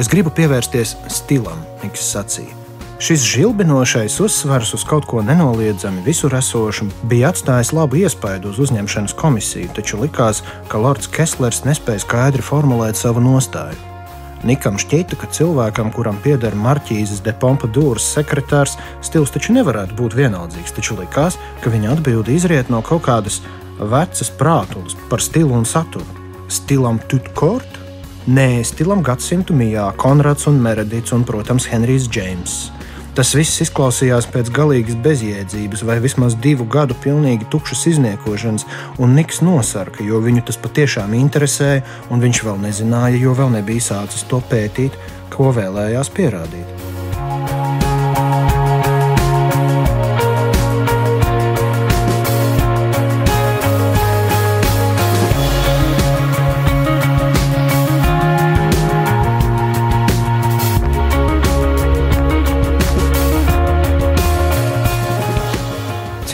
es 0.00 0.12
gribu 0.12 0.32
pievērsties 0.32 0.96
stilam, 1.12 1.64
Niks 1.84 2.04
sacīja. 2.12 2.63
Šis 2.98 3.24
žilbinošais 3.26 4.20
uzsvars 4.20 4.74
uz 4.74 4.84
kaut 4.86 5.04
ko 5.10 5.22
nenoliedzami 5.22 6.02
visur 6.06 6.34
esošu 6.38 6.86
bija 7.10 7.32
atstājis 7.32 7.72
labu 7.74 7.98
iespaidu 8.04 8.52
uz 8.52 8.60
uzņemšanas 8.62 9.16
komisiju, 9.18 9.72
taču 9.74 9.98
likās, 10.00 10.44
ka 10.68 10.78
Lords 10.78 11.10
Kesslers 11.10 11.64
nespēja 11.66 12.04
skaidri 12.04 12.42
formulēt 12.42 12.96
savu 12.96 13.20
nostāju. 13.24 13.76
Nikam 14.44 14.78
šķita, 14.78 15.18
ka 15.18 15.26
cilvēkam, 15.32 15.90
kuram 15.92 16.18
pieder 16.22 16.54
marķīzes 16.54 17.22
de 17.24 17.32
Pompadours 17.40 18.06
sekretārs, 18.14 18.76
stils 19.02 19.32
taču 19.34 19.56
nevarētu 19.56 19.96
būt 19.98 20.14
vienaldzīgs, 20.20 20.76
taču 20.76 20.98
likās, 21.00 21.40
ka 21.64 21.72
viņa 21.72 21.96
atbilde 21.96 22.36
izriet 22.36 22.70
no 22.70 22.82
kaut 22.84 23.06
kādas 23.08 23.40
vecas 23.80 24.30
prātules 24.38 24.94
par 25.10 25.24
stilu 25.24 25.56
un 25.56 25.66
saturu 25.66 26.24
stilam 26.48 27.00
Tutkort, 27.08 27.80
nē, 28.28 28.62
stilam 28.66 29.02
gadsimtu 29.04 29.56
mijā, 29.56 29.90
Konrads 30.00 30.46
un 30.50 30.60
Meredits 30.62 31.16
un, 31.16 31.24
protams, 31.26 31.66
Henrijs 31.70 32.08
Džeims. 32.08 32.73
Tas 33.14 33.30
viss 33.38 33.60
izklausījās 33.62 34.26
pēc 34.34 34.48
galīgas 34.50 34.96
bezjēdzības, 35.04 35.84
vai 35.86 36.00
vismaz 36.02 36.34
divu 36.34 36.66
gadu 36.66 36.96
pilnīgi 36.98 37.46
tukšas 37.52 37.84
izniekošanas, 37.92 38.66
un 38.98 39.14
Niks 39.14 39.38
nosarka, 39.46 40.02
jo 40.02 40.18
viņu 40.24 40.42
tas 40.48 40.58
patiešām 40.58 41.14
interesēja, 41.20 41.84
un 42.10 42.24
viņš 42.24 42.42
vēl 42.48 42.58
nezināja, 42.66 43.22
jo 43.22 43.36
vēl 43.38 43.54
nebija 43.54 43.86
sācis 43.92 44.26
to 44.26 44.42
pētīt, 44.50 44.98
ko 45.30 45.52
vēlējās 45.54 46.10
pierādīt. 46.16 46.73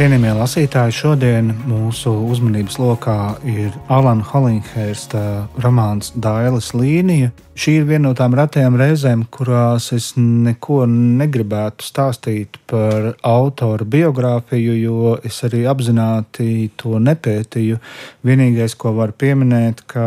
Cienījamie 0.01 0.31
lasītāji, 0.33 0.95
šodien 0.97 1.51
mūsu 1.69 2.09
uzmanības 2.33 2.79
lokā 2.81 3.17
ir 3.45 3.75
Alana 3.93 4.25
Holinghērsta 4.25 5.21
romāns 5.61 6.15
Dailas 6.17 6.71
līnija. 6.73 7.35
Šī 7.53 7.75
ir 7.83 7.85
viena 7.91 8.07
no 8.07 8.15
tām 8.17 8.33
retajām 8.39 8.81
reizēm, 8.81 9.27
kurās 9.29 9.91
es 9.93 10.15
neko 10.17 10.87
negribētu 10.89 11.85
stāstīt 11.85 12.57
par 12.73 13.11
autora 13.21 13.85
biogrāfiju, 13.85 14.81
jo 14.81 15.15
es 15.21 15.45
arī 15.45 15.67
apzināti 15.69 16.71
to 16.81 16.97
nepētīju. 16.97 17.85
Vienīgais, 18.25 18.81
ko 18.81 18.97
varu 19.03 19.21
pieminēt, 19.21 19.85
ka 19.85 20.07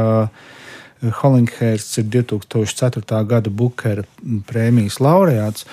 Holinghērsts 1.22 2.02
ir 2.02 2.10
2004. 2.18 3.26
gada 3.30 3.54
Bukera 3.62 4.10
prēmijas 4.50 4.98
laureāts. 5.06 5.70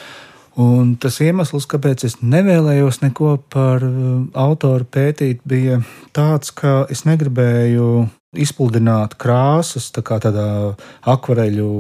Un 0.59 0.97
tas 0.99 1.21
iemesls, 1.23 1.66
kāpēc 1.71 2.04
es 2.09 2.16
nevēlējos 2.26 3.00
neko 3.04 3.37
par 3.52 3.85
uh, 3.87 4.23
autoru 4.35 4.87
pētīt, 4.87 5.45
bija 5.47 5.78
tāds, 6.16 6.50
ka 6.50 6.88
es 6.90 7.04
negribēju 7.07 8.09
izpludināt 8.35 9.14
krāsas 9.19 9.88
tā 9.95 10.02
kā 10.07 10.19
tādā 10.23 10.75
akvareļu 11.11 11.71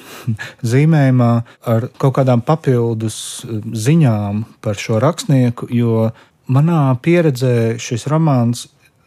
zīmējumā 0.72 1.32
ar 1.72 1.88
kaut 2.00 2.16
kādām 2.20 2.44
papildus 2.46 3.18
uh, 3.44 3.60
ziņām 3.60 4.46
par 4.64 4.80
šo 4.80 5.02
rakstnieku, 5.04 5.68
jo 5.68 6.08
manā 6.48 6.96
pieredzē 7.04 7.76
šis 7.82 8.08
romāns 8.08 8.66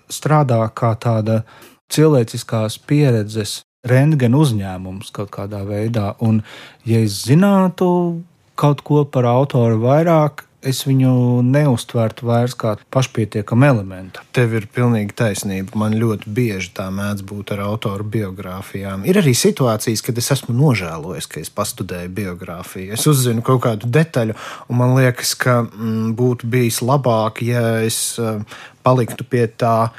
strādā 0.09 0.61
kā 0.77 0.93
tāda 1.01 1.41
cilvēciskās 1.89 2.77
pieredzes 2.85 3.63
rentgena 3.89 4.37
uzņēmums 4.37 5.13
kaut 5.15 5.31
kādā 5.33 5.63
veidā. 5.65 6.13
Un, 6.25 6.41
ja 6.85 7.01
es 7.05 7.23
zinātu, 7.25 7.89
kaut 8.59 8.83
ko 8.85 9.05
par 9.07 9.27
autoru 9.29 9.79
vairāk, 9.83 10.43
es 10.59 10.81
viņu 10.83 11.39
neuztvertu 11.47 12.27
vairs 12.27 12.55
kā 12.59 12.73
pašpietiekamu 12.91 13.67
elementu. 13.69 14.23
Tev 14.35 14.57
ir 14.57 14.67
pilnīgi 14.75 15.15
taisnība. 15.21 15.77
Man 15.79 15.95
ļoti 15.99 16.31
bieži 16.35 16.73
tā 16.75 16.89
mēdz 16.91 17.23
būt 17.29 17.53
ar 17.55 17.63
autoru 17.69 18.03
biogrāfijām. 18.03 19.05
Ir 19.07 19.21
arī 19.21 19.31
situācijas, 19.37 20.03
kad 20.03 20.19
es 20.19 20.27
esmu 20.35 20.55
nožēlojis, 20.57 21.29
ka 21.31 21.39
es 21.39 21.53
pastudēju 21.55 22.11
biogrāfiju. 22.19 22.91
Es 22.97 23.07
uzzinu 23.07 23.45
kaut 23.45 23.63
kādu 23.69 23.87
detaļu, 23.87 24.35
un 24.67 24.81
man 24.81 24.97
liekas, 24.99 25.33
ka 25.39 25.61
mm, 25.63 26.11
būtu 26.19 26.51
bijis 26.51 26.83
labāk, 26.83 27.43
ja 27.47 27.79
es 27.85 28.19
uh, 28.19 28.43
paliktu 28.83 29.23
pie 29.23 29.47
tā 29.47 29.93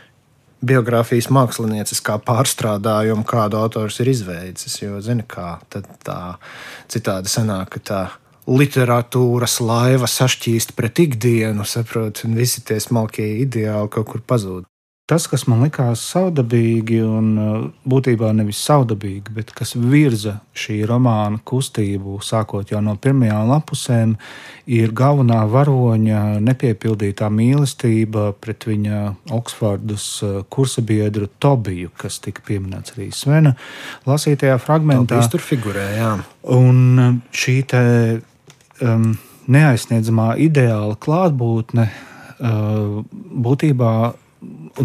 biogrāfijas 0.61 1.31
mākslinieciskā 1.33 2.19
pārstrādājuma, 2.27 3.25
kādu 3.25 3.57
autors 3.63 3.97
ir 4.05 4.13
izveicis. 4.13 4.77
Jo, 4.83 5.01
zini, 5.01 5.25
kā 5.25 5.55
tā 5.73 6.21
citādi 6.93 7.33
sanāk, 7.33 7.79
ka 7.79 7.81
tā 7.81 8.03
literatūras 8.51 9.61
laiva 9.63 10.09
sašķīst 10.11 10.75
pret 10.79 10.99
ikdienu, 11.05 11.67
saprot, 11.69 12.25
un 12.27 12.35
visi 12.39 12.65
tie 12.67 12.81
smalkie 12.83 13.29
ideāli 13.45 13.93
kaut 13.95 14.11
kur 14.11 14.27
pazūd. 14.27 14.67
Tas, 15.11 15.25
kas 15.27 15.43
man 15.51 15.65
likās 15.65 16.05
saudabīgi, 16.07 17.01
un 17.03 17.31
uh, 17.35 17.55
būtībā 17.91 18.29
nevis 18.39 18.61
saudabīgi, 18.63 19.33
bet 19.35 19.49
kas 19.59 19.73
virza 19.75 20.37
šī 20.55 20.77
romāna 20.87 21.41
kustību, 21.51 22.21
sākot 22.23 22.71
jau 22.71 22.79
no 22.87 22.95
pirmajām 22.95 23.51
lapusēm, 23.51 24.13
ir 24.71 24.95
galvenā 24.95 25.41
varoņa 25.51 26.23
nepiepildītā 26.47 27.27
mīlestība 27.27 28.29
pret 28.39 28.69
viņa 28.71 29.03
Oksfordas 29.35 30.07
uh, 30.23 30.41
kursabiedru 30.47 31.27
Tobiju, 31.43 31.91
kas 31.99 32.23
tika 32.23 32.47
pieminēts 32.47 32.95
arī 32.95 33.11
Svena 33.11 33.57
lasītajā 34.07 34.63
fragmentā. 34.63 35.19
Tas 35.19 35.35
tur 35.35 35.43
figurē, 35.43 35.91
jā. 35.99 36.17
Un 36.55 36.83
uh, 36.95 37.15
šī 37.35 37.63
um, 38.85 39.13
neaizsniedzamā 39.51 40.35
ideāla 40.43 40.97
klātbūtne 41.01 41.87
uh, 41.91 43.01
būtībā 43.47 43.93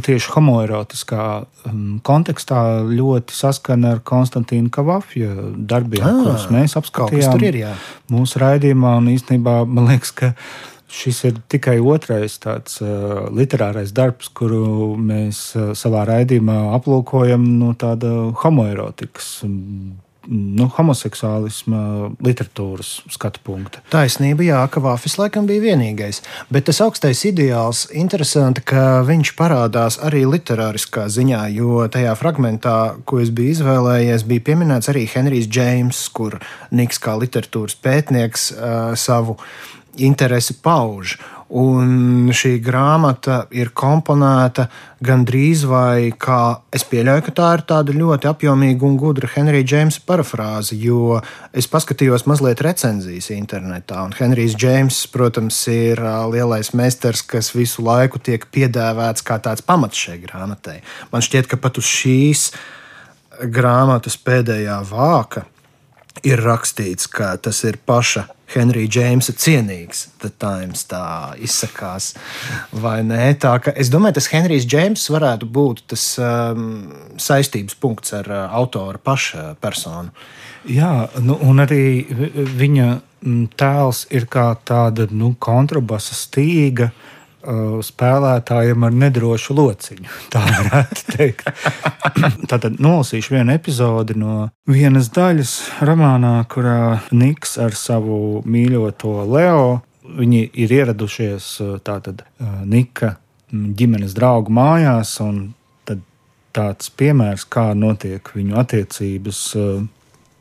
tieši 0.04 0.32
homoerotiskā 0.34 1.26
um, 1.70 1.82
kontekstā 2.06 2.62
ļoti 2.90 3.36
saskana 3.36 3.96
ar 3.96 4.02
Konstantīnu 4.06 4.72
Kavafju 4.74 5.52
darbiem, 5.70 6.04
ah, 6.04 6.22
kurus 6.24 6.48
mēs 6.52 6.76
apskatījām 6.80 7.44
ir, 7.48 7.60
jā. 7.64 7.74
mūsu 8.12 8.42
raidījumā. 8.44 8.98
Īstenībā 9.16 9.62
man 9.70 9.88
liekas, 9.92 10.12
ka 10.18 10.34
šis 10.92 11.22
ir 11.30 11.40
tikai 11.52 11.78
otrais 11.80 12.38
tāds 12.44 12.82
uh, 12.84 13.28
literārais 13.36 13.94
darbs, 13.96 14.32
kuru 14.36 14.96
mēs 15.00 15.48
uh, 15.56 15.72
savā 15.78 16.04
raidījumā 16.12 16.60
aplūkojam 16.76 17.48
no 17.62 17.72
tāda 17.80 18.12
homoerotikas 18.44 19.32
nu, 20.30 20.68
homoseksuālisma 20.78 21.82
literatūras 22.24 22.92
skatu 23.14 23.42
punkta. 23.46 23.82
Taisnība, 23.94 24.46
jā, 24.48 24.62
ka 24.72 24.84
Vāfis 24.84 25.18
laikam 25.20 25.48
bija 25.50 25.64
vienīgais. 25.70 26.22
Bet 26.54 26.68
tas 26.70 26.82
augstais 26.86 27.24
ideāls, 27.30 27.86
interesanti, 27.96 28.64
ka 28.66 29.04
viņš 29.08 29.34
parādās 29.40 30.00
arī 30.06 30.26
literāriskā 30.30 31.08
ziņā, 31.12 31.46
jo 31.56 31.86
tajā 31.92 32.16
fragmentā, 32.20 32.78
ko 33.06 33.22
es 33.24 33.32
biju 33.36 33.56
izvēlējies, 33.58 34.28
bija 34.30 34.48
pieminēts 34.52 34.92
arī 34.94 35.06
Henrijs 35.12 35.50
Džeims, 35.52 36.06
kur 36.16 36.40
Niks 36.76 37.00
kā 37.02 37.16
literatūras 37.20 37.78
pētnieks 37.82 38.52
uh, 38.56 38.94
savu 39.00 39.38
interesi 40.04 40.58
pauž. 40.64 41.18
Un 41.56 42.32
šī 42.34 42.56
grāmata 42.66 43.44
ir 43.54 43.70
komponēta 43.78 44.66
gandrīz 45.06 45.62
vai 45.70 46.10
kā 46.18 46.58
es 46.74 46.82
pieļauju, 46.90 47.22
ka 47.28 47.34
tā 47.38 47.50
ir 47.54 47.64
tāda 47.70 47.94
ļoti 47.94 48.30
apjomīga 48.32 48.88
un 48.88 48.98
gudra 48.98 49.30
Henrija 49.30 49.68
Džeimsa 49.70 50.02
parafrāze, 50.10 50.74
jo 50.74 51.20
es 51.54 51.70
paskatījos 51.70 52.26
mazliet 52.26 52.66
recenzijas 52.66 53.30
internetā. 53.38 54.02
Un 54.08 54.18
Henrijs 54.18 54.58
Džeims, 54.58 55.04
protams, 55.14 55.62
ir 55.70 56.02
lielais 56.34 56.74
meistars, 56.74 57.22
kas 57.22 57.54
visu 57.54 57.86
laiku 57.86 58.18
tiek 58.18 58.50
piedēvēts 58.50 59.26
kā 59.26 59.38
tāds 59.38 59.62
pamats 59.62 60.02
šai 60.02 60.18
grāmatai. 60.26 60.80
Man 61.14 61.22
šķiet, 61.22 61.52
ka 61.52 61.62
pat 61.62 61.78
uz 61.78 61.86
šīs 61.86 62.50
grāmatas 63.54 64.18
pēdējā 64.18 64.82
vāka 64.90 65.46
ir 66.24 66.42
rakstīts, 66.46 67.10
ka 67.12 67.36
tas 67.42 67.64
ir 67.68 67.78
paša 67.86 68.26
Henrija 68.54 68.92
Džeimsa 68.94 69.34
cienīgs. 69.42 70.06
The 70.22 70.30
Times 70.40 70.86
tā 70.90 71.34
izsakās, 71.42 72.14
vai 72.72 73.00
nē? 73.04 73.34
Tā, 73.42 73.58
es 73.76 73.90
domāju, 73.94 74.20
tas 74.20 74.30
Henrijs 74.32 74.68
Džeims 74.70 75.08
varētu 75.12 75.50
būt 75.50 75.84
tas 75.94 76.06
um, 76.22 76.94
saistības 77.22 77.76
punkts 77.82 78.14
ar 78.16 78.30
uh, 78.30 78.46
autora 78.56 79.02
paša 79.02 79.56
personu. 79.62 80.14
Jā, 80.70 81.10
nu, 81.22 81.38
un 81.46 81.62
arī 81.62 82.06
viņa 82.10 82.88
mm, 82.94 83.44
tēls 83.58 84.06
ir 84.16 84.30
kā 84.32 84.52
tāda 84.66 85.10
nu, 85.12 85.34
kontrabasa 85.42 86.18
stīga. 86.18 86.90
Uh, 86.90 87.12
Uh, 87.12 87.15
spēlētājiem 87.86 88.86
ar 88.88 88.96
nedrošu 89.04 89.56
lociņu. 89.58 90.08
Tā 90.34 90.44
varētu 90.46 91.16
teikt. 91.16 91.50
Tātad 92.52 92.80
nolasīšu 92.84 93.36
vienu 93.36 93.56
epizodi 93.56 94.18
no 94.20 94.50
vienas 94.70 95.12
daļas 95.16 95.56
romānā, 95.86 96.38
kurā 96.52 97.02
Niks 97.16 97.58
ar 97.62 97.78
savu 97.78 98.42
mīļoto 98.46 99.18
Leo 99.30 99.68
viņi 100.06 100.42
ir 100.62 100.74
ieradušies 100.80 101.52
uh, 101.64 101.78
tātad 101.84 102.22
uh, 102.26 102.62
Nika 102.66 103.16
ģimenes 103.52 104.16
draugu 104.18 104.54
mājās. 104.54 105.18
Tāds 106.56 106.88
piemērs, 106.88 107.44
kā 107.52 107.74
notiek 107.76 108.30
viņu 108.32 108.56
attiecības, 108.62 109.40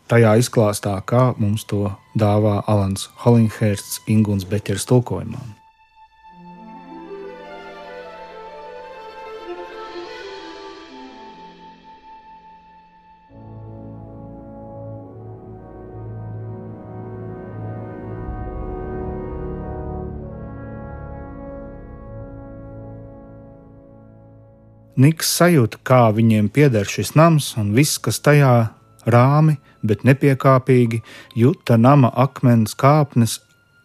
tajā 0.07 0.37
izklāstā, 0.39 0.95
kā 1.03 1.25
mums 1.43 1.67
to 1.67 1.89
dāvā 2.15 2.61
Alans 2.71 3.09
Holinghērsts 3.25 4.05
Ingūns 4.07 4.47
Beķers 4.47 4.87
tulkojumā. 4.87 5.43
Niks 24.95 25.33
sajūta, 25.35 25.81
kā 25.83 26.05
viņiem 26.15 26.49
pieder 26.55 26.87
šis 26.87 27.17
nams 27.19 27.49
un 27.59 27.73
viss, 27.75 27.99
kas 27.99 28.21
tajā 28.23 28.53
rāmi, 29.11 29.57
bet 29.83 30.05
nepiekāpīgi, 30.07 31.01
jūta 31.35 31.75
nama 31.81 32.13
akmens 32.15 32.77
kāpnes 32.79 33.41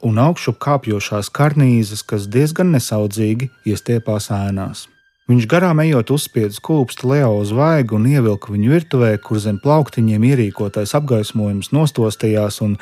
un 0.06 0.22
augšu 0.22 0.54
kāpjošās 0.62 1.32
karnīzes, 1.34 2.06
kas 2.06 2.30
diezgan 2.30 2.70
nesaudzīgi 2.76 3.50
iestiepās 3.66 4.30
ēnās. 4.36 4.86
Viņš 5.30 5.50
garām 5.50 5.82
ejot 5.82 6.14
uzspiedz 6.14 6.62
kūpstu 6.66 7.10
Leo 7.10 7.36
uz 7.42 7.52
vaigu 7.54 8.00
un 8.00 8.08
ievilka 8.10 8.54
viņu 8.54 8.72
virtuvē, 8.72 9.12
kur 9.22 9.42
zem 9.42 9.60
plauktiņiem 9.62 10.30
ierīkotais 10.30 10.96
apgaismojums 10.98 11.74
nostostījās 11.74 12.62
un 12.66 12.80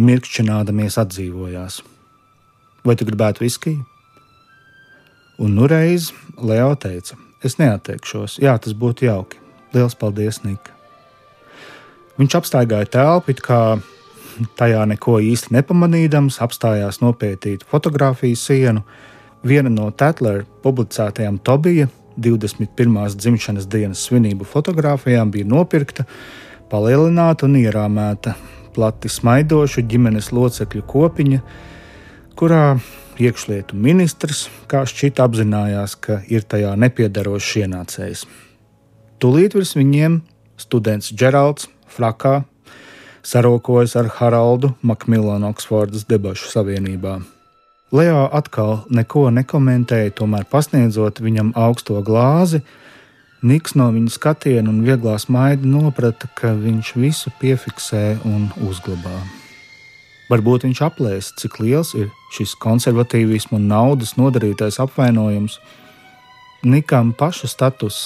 mirkšķinādamies 0.00 0.98
atdzīvojās. 1.04 1.80
Vai 2.84 2.96
tu 2.96 3.08
gribētu 3.08 3.44
viskiju? 3.44 3.80
Un 5.38 5.56
nu 5.56 5.68
reiz 5.70 6.10
Leo 6.36 6.74
teica: 6.80 7.16
Es 7.44 7.58
neatteikšos. 7.60 8.40
Jā, 8.42 8.56
tas 8.58 8.74
būtu 8.74 9.06
jauki. 9.06 9.38
Lielas 9.74 9.94
paldies, 9.98 10.40
Nika. 10.42 10.74
Viņš 12.18 12.34
apstaigāja 12.40 12.88
telpu, 12.90 13.36
kā 13.44 13.78
tajā 14.58 14.82
neko 14.90 15.18
īsti 15.22 15.54
nepamanīdams, 15.54 16.40
apstājās 16.42 16.98
nopētīt 17.02 17.62
fotografiju 17.70 18.38
sienu. 18.38 18.82
Viena 19.46 19.70
no 19.70 19.90
Tetlera 19.94 20.42
publicētajām 20.64 21.38
Tobija 21.46 21.86
21. 22.18 22.98
dzimšanas 23.14 23.68
dienas 23.70 24.02
svinību 24.08 24.46
fotografijām 24.48 25.30
bija 25.30 25.46
nopirkta, 25.46 26.08
palielināta 26.70 27.46
un 27.46 27.54
ierāmēta 27.60 28.34
plati 28.74 29.10
smaidošu 29.10 29.86
ģimenes 29.86 30.32
locekļu 30.34 30.82
kopiņa, 30.90 31.40
kurā 32.38 32.78
iekšlietu 33.18 33.74
ministrs, 33.74 34.46
kā 34.70 34.84
šķita 34.86 35.26
apzinājās, 35.26 35.96
ka 35.98 36.20
ir 36.30 36.46
tajā 36.46 36.76
nepiedarošs 36.78 37.56
ienācējs. 37.64 38.26
Tūlīt 39.18 39.56
virs 39.58 39.74
viņiem 39.74 40.20
students 40.60 41.10
Džeralds 41.10 41.66
Frakā 41.90 42.44
sarokojas 43.26 43.96
ar 43.98 44.12
Haraldu 44.20 44.72
Makmilonu 44.86 45.50
Oksfordas 45.50 46.06
debašu 46.06 46.52
savienībā. 46.52 47.18
Leo 47.90 48.28
atkal 48.36 48.84
neko 48.92 49.28
nekomentēja, 49.34 50.14
tomēr 50.20 50.46
pasniedzot 50.46 51.22
viņam 51.24 51.54
augsto 51.56 51.98
glāzi, 52.04 52.62
Niks 53.38 53.76
no 53.78 53.84
viņa 53.94 54.10
skatiena 54.10 54.66
un 54.66 54.80
vieglā 54.82 55.14
smaida 55.22 55.62
noprata, 55.62 56.26
ka 56.34 56.56
viņš 56.58 56.94
visu 56.98 57.30
piefiksē 57.38 58.18
un 58.26 58.48
uzglabā. 58.66 59.37
Varbūt 60.28 60.66
viņš 60.66 60.80
aplēs, 60.84 61.30
cik 61.40 61.56
liels 61.62 61.94
ir 61.96 62.10
šis 62.36 62.52
konservatīvismu 62.60 63.56
un 63.56 63.68
naudas 63.70 64.12
nodarītais 64.20 64.76
apvainojums. 64.82 65.56
Nikam 66.68 67.14
paša 67.16 67.48
status, 67.48 68.00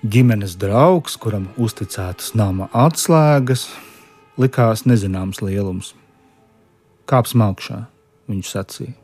ģimenes 0.00 0.54
draugs, 0.56 1.18
kuram 1.20 1.50
uzticētas 1.60 2.32
nama 2.38 2.70
atslēgas, 2.72 3.66
likās 4.40 4.86
nezināms 4.88 5.42
lielums. 5.44 5.92
Kāps 7.08 7.36
augšā, 7.36 7.82
viņš 8.28 8.54
sacīja. 8.54 8.96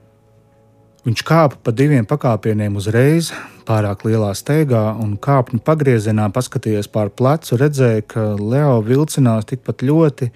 Viņš 1.04 1.20
kāpa 1.28 1.58
pa 1.60 1.72
diviem 1.76 2.06
pakāpieniem 2.08 2.78
uzreiz, 2.80 3.28
pārāk 3.68 4.06
lielā 4.08 4.30
steigā, 4.32 4.94
un 4.96 5.18
kāpņu 5.20 5.60
pagriezienā 5.60 6.30
paskatījās 6.32 6.88
pār 6.88 7.10
plecu, 7.12 7.58
redzēja, 7.60 8.04
ka 8.08 8.24
Leo 8.40 8.78
vilcinās 8.87 9.44
tikpat 9.50 9.84
ļoti, 9.84 10.30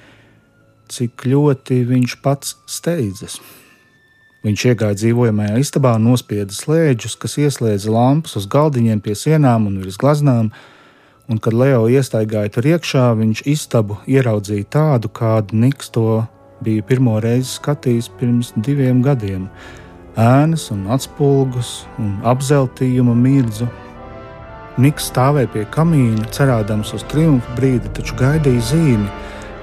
cik 0.93 1.25
ļoti 1.29 1.83
viņš 1.89 2.19
pats 2.25 2.57
steidzas. 2.67 3.39
Viņš 4.47 4.65
iegāja 4.71 4.95
dzīvojamajā 4.95 5.57
istabā 5.59 5.97
nospieda 5.99 6.55
slēdžus, 6.55 7.17
kas 7.19 7.35
ieslēdza 7.43 7.91
lampas 7.91 8.37
uz 8.39 8.47
galdiņiem 8.47 9.01
pie 9.03 9.17
sienām 9.19 9.67
un 9.67 9.81
virs 9.83 9.99
glaznām, 9.99 10.53
un, 11.29 11.41
kad 11.43 11.57
Leo 11.59 11.89
iestaigāja 11.91 12.53
tur 12.55 12.69
iekšā, 12.71 13.09
viņš 13.19 13.43
istabu 13.51 13.99
ieraudzīja 14.07 14.69
tādu, 14.77 15.11
kādu 15.11 15.59
Niks 15.59 15.91
to 15.91 16.23
bija 16.63 16.87
pirmo 16.87 17.19
reizi 17.23 17.57
skatījis 17.57 18.13
pirms 18.21 18.53
diviem 18.57 19.03
gadiem- 19.03 19.49
ēnas 20.17 20.71
un 20.71 20.87
atspulgus 20.87 21.85
un 21.99 22.17
apzeltījuma 22.23 23.19
mirdzu. 23.19 23.69
Niks 24.79 25.11
stāvēja 25.11 25.53
pie 25.53 25.67
kamīna, 25.75 26.31
cerādams 26.31 26.95
uz 26.95 27.03
triumfu 27.11 27.59
brīdi, 27.59 27.91
taču 27.91 28.15
gaidīja 28.15 28.63
zīmi, 28.71 29.11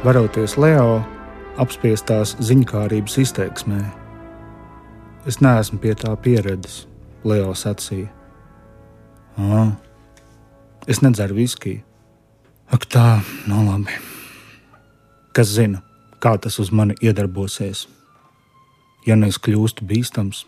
varoties 0.03 0.57
Leo 0.57 1.05
apspiestās 1.61 2.35
ziņkārības 2.43 3.17
izteiksmē. 3.23 3.81
Es 5.25 5.39
neesmu 5.41 5.79
pie 5.81 5.95
tā 5.97 6.11
pieredzis, 6.21 6.85
Leo 7.25 7.53
sacīja. 7.57 8.11
Ah, 9.41 9.73
es 10.87 11.01
nedzeru 11.01 11.39
viskiju. 11.39 11.81
Ak, 12.71 12.85
tā, 12.89 13.21
nu 13.49 13.61
labi. 13.65 13.93
Kas 15.35 15.51
zina, 15.53 15.81
kā 16.23 16.35
tas 16.41 16.57
uz 16.59 16.71
mani 16.71 16.95
iedarbosies? 17.01 17.85
Ja 19.05 19.17
nu 19.17 19.27
es 19.29 19.37
kļūstu 19.37 19.85
bīstams, 19.85 20.45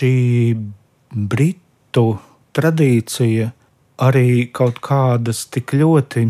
šī 0.00 0.14
britu 1.10 2.06
tradīcija 2.56 3.50
arī 4.00 4.48
kaut 4.56 4.80
kādas 4.82 5.44
tik 5.52 5.76
ļoti 5.76 6.26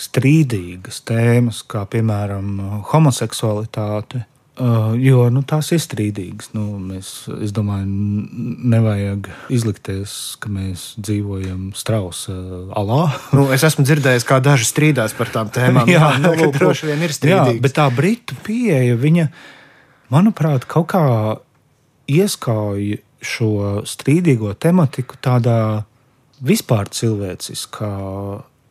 strīdīgas 0.00 1.04
tēmas, 1.06 1.62
kā 1.68 1.84
piemēram 1.90 2.56
homoseksualitāte 2.90 4.24
Uh, 4.54 4.92
jo 5.02 5.24
nu, 5.34 5.40
tās 5.42 5.72
ir 5.74 5.80
strīdīgas. 5.82 6.52
Nu, 6.54 6.76
mēs, 6.78 7.08
es 7.42 7.50
domāju, 7.50 7.88
nevajag 8.70 9.26
izlikties, 9.50 10.12
ka 10.38 10.52
mēs 10.54 10.92
dzīvojam 11.02 11.72
strausa 11.74 12.36
alā. 12.78 13.00
nu, 13.34 13.48
es 13.50 13.64
esmu 13.66 13.82
dzirdējis, 13.82 14.26
kā 14.28 14.38
daži 14.44 14.68
strīdās 14.68 15.16
par 15.18 15.32
tām 15.34 15.50
tēmām. 15.50 15.90
jā, 15.96 15.98
jā 15.98 16.22
nu, 16.22 16.30
lūk, 16.38 16.54
droši 16.54 16.92
vien 16.92 17.02
ir 17.02 17.16
strīdīgas. 17.16 17.56
Jā, 17.56 17.64
bet 17.66 17.74
tā 17.80 17.88
britu 17.96 18.38
pieeja, 18.46 18.94
viņa, 18.94 19.26
manuprāt, 20.14 20.68
kaut 20.70 20.86
kā 20.94 21.02
ieskauj 22.10 22.98
šo 23.24 23.50
strīdīgo 23.88 24.52
tematiku 24.60 25.16
tādā 25.22 25.84
vispār 26.44 26.90
cilvēciskā 26.92 27.92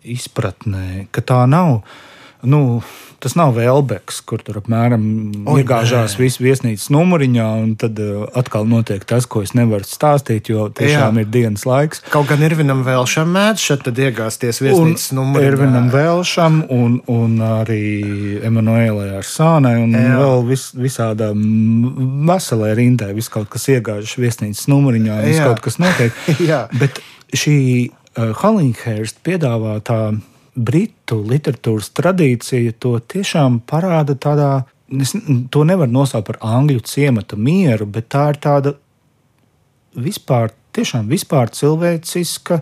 izpratnē, 0.04 1.08
ka 1.12 1.24
tā 1.26 1.44
nav. 1.50 1.82
Nu, 2.44 2.82
Tas 3.24 3.38
nav 3.40 3.54
Vēlbeks, 3.56 4.18
kur 4.28 4.42
tur 4.44 4.58
apmēram 4.60 5.04
iegāžās 5.54 6.18
visu 6.20 6.44
viesnīcas 6.44 6.90
numuriņā, 6.92 7.46
un 7.64 7.70
tad 7.80 8.00
uh, 8.04 8.26
atkal 8.36 8.66
notiek 8.68 9.06
tas, 9.08 9.24
ko 9.32 9.46
es 9.46 9.54
nevaru 9.56 9.88
stāstīt, 9.88 10.50
jo 10.52 10.66
tiešām 10.76 11.16
Jā. 11.16 11.24
ir 11.24 11.30
dienas 11.32 11.64
laiks. 11.64 12.02
Kaut 12.12 12.28
gan 12.28 12.44
Irvinam 12.44 12.82
Vēlšam 12.84 13.32
mēdz 13.32 13.64
šeit 13.64 13.88
iegāzties 13.94 14.60
viesnīcas 14.66 15.14
numuriņā. 15.16 15.54
Irvinam 15.54 15.88
Vēlšam 15.94 16.60
un, 16.76 17.00
un 17.14 17.40
arī 17.48 17.80
Emanuēlai 18.44 19.14
ar 19.22 19.30
Sānai 19.30 19.78
un 19.86 19.96
Jā. 19.96 20.20
vēl 20.20 20.44
vis, 20.52 20.68
visādā 20.76 21.32
veselē 22.28 22.74
rindē, 22.76 23.14
viss 23.16 23.32
kaut 23.32 23.48
kas 23.56 23.70
iegāžas 23.72 24.20
viesnīcas 24.20 24.68
numuriņā, 24.68 25.24
viss 25.30 25.46
kaut 25.48 25.64
kas 25.64 25.80
notiek. 25.80 26.20
Bet 26.84 27.00
šī 27.32 27.58
uh, 27.88 28.36
Hallingherst 28.44 29.24
piedāvā 29.24 29.80
tā 29.88 30.02
britu 30.56 31.20
literatūras 31.26 31.92
tradīcija 31.98 32.76
to 32.82 32.96
tiešām 33.00 33.62
parāda 33.70 34.16
tādā, 34.16 34.52
es 35.02 35.16
to 35.54 35.66
nevaru 35.68 35.92
nosaukt 35.92 36.30
par 36.30 36.40
angļu 36.46 36.84
ciemata 36.88 37.38
mieru, 37.40 37.88
bet 37.90 38.12
tā 38.14 38.30
ir 38.34 38.42
tāda 38.44 38.76
vispār, 39.96 40.54
tiešām 40.74 41.10
vispār 41.12 41.54
cilvēciska 41.54 42.62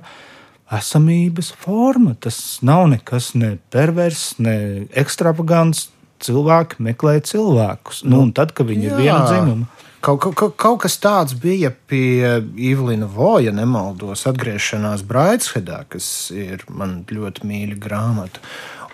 esamības 0.71 1.51
forma. 1.59 2.15
Tas 2.19 2.59
nav 2.63 2.87
nekas 2.93 3.33
ne 3.35 3.57
pervers, 3.73 4.33
ne 4.39 4.87
ekstravagants. 4.97 5.89
Cilvēki 6.21 6.83
meklē 6.85 7.15
cilvēkus. 7.25 8.03
Nu, 8.05 8.19
un 8.27 8.27
tad, 8.37 8.51
kad 8.53 8.67
viņi 8.69 8.83
Jā. 8.85 8.89
ir 8.91 8.99
viena 9.01 9.21
dzimuma. 9.25 9.87
Kaut, 10.01 10.23
kaut, 10.33 10.55
kaut 10.57 10.79
kas 10.81 10.95
tāds 10.97 11.35
bija 11.37 11.69
pie 11.69 12.39
Ivlina 12.57 13.05
Voja, 13.05 13.51
nemaldos, 13.53 14.25
atgriešanās 14.29 15.03
Braitshedā, 15.05 15.83
kas 15.93 16.05
ir 16.33 16.63
man 16.73 17.03
ļoti 17.05 17.45
mīļa 17.45 17.77
grāmata. 17.81 18.41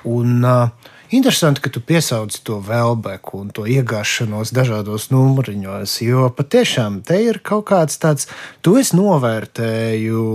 Un, 0.08 0.44
uh, 0.44 0.94
Interesanti, 1.08 1.62
ka 1.64 1.72
tu 1.72 1.80
piesauci 1.80 2.42
to 2.44 2.58
vēlbeku 2.60 3.38
un 3.40 3.52
to 3.56 3.64
iegāšanos 3.64 4.52
dažādos 4.52 5.06
numuriņos, 5.14 5.94
jo 6.04 6.26
patiešām 6.36 6.98
te 7.08 7.22
ir 7.30 7.40
kaut 7.40 7.70
kāds 7.70 7.96
tāds, 8.04 8.28
to 8.60 8.76
es 8.76 8.92
novērtēju, 8.92 10.26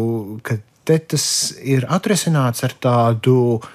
ka 0.40 0.56
te 0.88 0.96
tas 1.12 1.26
ir 1.60 1.84
atrisināts 1.92 2.64
ar 2.64 2.72
tādu 2.80 3.36
uh, 3.58 3.68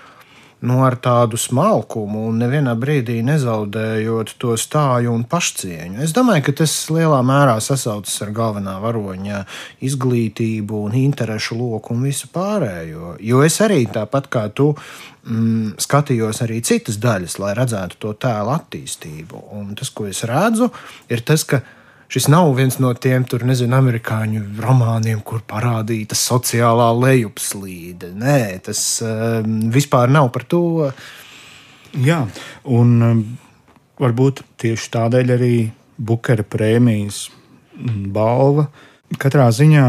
nu, 0.60 0.80
ar 0.86 0.98
tādu 0.98 1.38
smalkumu 1.38 2.24
un 2.32 2.40
nevienā 2.42 2.74
brīdī 2.80 3.20
nezaudējot 3.26 4.34
to 4.42 4.56
stāju 4.58 5.14
un 5.14 5.26
pašcieņu. 5.30 6.02
Es 6.06 6.16
domāju, 6.16 6.48
ka 6.48 6.56
tas 6.64 6.74
lielā 6.94 7.20
mērā 7.26 7.60
sasaucas 7.62 8.16
ar 8.26 8.34
galvenā 8.36 8.78
varoņa 8.82 9.44
izglītību 9.86 10.82
un 10.88 10.98
interešu 10.98 11.60
loku 11.60 11.94
un 11.94 12.08
visu 12.10 12.32
pārējo. 12.34 13.16
Jo 13.22 13.44
es 13.46 13.60
arī 13.62 13.84
tāpat 13.94 14.32
kā 14.34 14.48
tu 14.50 14.72
mm, 14.74 15.78
skatījos 15.84 16.42
arī 16.48 16.64
citas 16.66 16.98
daļas, 17.04 17.38
lai 17.44 17.54
redzētu 17.58 18.02
to 18.02 18.18
tēlu 18.18 18.56
attīstību. 18.58 19.48
Un 19.60 19.76
tas, 19.78 19.94
ko 19.94 20.10
es 20.10 20.24
redzu, 20.26 20.72
ir 21.14 21.22
tas, 21.28 21.46
ka 21.46 21.62
Šis 22.08 22.30
nav 22.32 22.54
viens 22.56 22.78
no 22.80 22.94
tiem, 22.96 23.26
tur, 23.28 23.44
nezinu, 23.44 23.76
amerikāņu 23.76 24.44
romāniem, 24.64 25.20
kur 25.28 25.42
parādīta 25.44 26.16
sociālā 26.16 26.88
lejupslīde. 26.96 28.14
Nē, 28.16 28.40
tas 28.64 28.84
um, 29.04 29.58
vispār 29.74 30.12
nav 30.16 30.30
par 30.36 30.46
to. 30.48 30.62
Jā, 32.00 32.22
un 32.64 32.94
um, 33.04 33.22
varbūt 34.00 34.46
tieši 34.64 34.92
tādēļ 34.96 35.36
arī 35.36 35.54
Bukera 35.98 36.48
prēmijas 36.48 37.26
balva. 38.16 38.70
Katrā 39.20 39.50
ziņā 39.52 39.88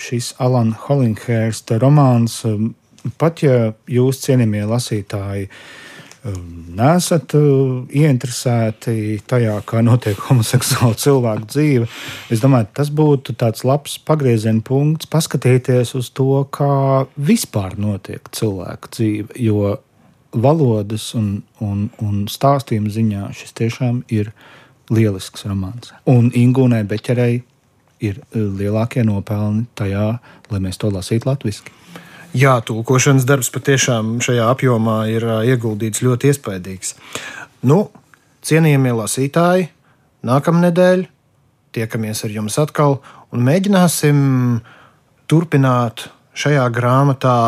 šis 0.00 0.32
Alans 0.40 0.80
Holinghērsta 0.86 1.76
romāns, 1.82 2.40
um, 2.48 2.72
pat 3.20 3.44
ja 3.44 3.74
jūs 3.84 4.24
cienījamie 4.24 4.64
lasītāji, 4.72 5.50
uh, 5.50 5.84
nesat 6.24 7.34
uh, 7.36 7.84
ieinteresēti 7.92 9.20
tajā, 9.28 9.58
kā 9.68 9.82
notiek 9.84 10.18
homoseksuāla 10.28 10.96
cilvēku 11.00 11.48
dzīve. 11.52 11.88
Es 12.32 12.42
domāju, 12.44 12.70
tas 12.76 12.90
būtu 12.94 13.36
tāds 13.40 13.64
labs 13.68 13.98
pagrieziena 14.08 14.64
punkts, 14.64 15.08
paskatīties 15.12 15.94
uz 15.98 16.10
to, 16.16 16.44
kā 16.54 17.04
vispār 17.16 17.76
notiek 17.80 18.28
cilvēku 18.32 18.92
dzīve. 18.96 19.38
Jo 19.40 19.76
valodas 20.34 21.12
un, 21.14 21.44
un, 21.62 21.88
un 22.02 22.24
stāstījuma 22.30 22.90
ziņā 22.90 23.28
šis 23.36 23.54
tiešām 23.60 24.02
ir 24.12 24.32
lielisks 24.90 25.46
romāns. 25.46 25.92
Un 26.10 26.32
Ingūnai 26.34 26.82
Beķerei 26.88 27.42
ir 28.04 28.20
uh, 28.20 28.40
lielākie 28.58 29.04
nopelni 29.06 29.68
tajā, 29.78 30.14
lai 30.50 30.64
mēs 30.64 30.80
to 30.80 30.90
lasītu 30.92 31.30
latviešu. 31.30 31.83
Jā, 32.34 32.56
tulkošanas 32.66 33.26
darbs 33.28 33.50
patiešām 33.54 34.16
šajā 34.24 34.48
apjomā 34.50 35.04
ir 35.12 35.26
ieguldīts 35.46 36.02
ļoti 36.02 36.32
iespaidīgs. 36.32 36.96
Nu, 37.62 37.88
cienījamie 38.42 38.94
lasītāji, 38.98 39.68
nākamnedēļ 40.26 41.04
tiekamies 41.74 42.24
ar 42.26 42.34
jums 42.34 42.58
atkal 42.58 42.98
un 43.34 43.44
mēģināsim 43.46 44.18
turpināt 45.30 46.08
šajā 46.34 46.64
grāmatā 46.74 47.38